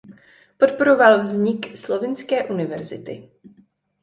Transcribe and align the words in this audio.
Podporoval 0.57 1.21
vznik 1.21 1.77
slovinské 1.77 2.45
univerzity. 2.47 3.29